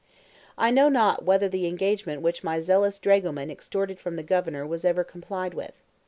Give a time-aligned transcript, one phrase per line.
[0.57, 4.83] I know not whether the engagement which my zealous dragoman extorted from the Governor was
[4.83, 5.79] ever complied with.